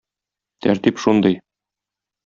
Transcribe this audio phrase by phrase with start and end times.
[0.67, 1.39] Тәртип шундый.